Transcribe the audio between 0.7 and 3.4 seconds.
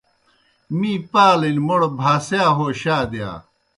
می پالِن موْڑ بھاسِیا ہو شا دِیا۔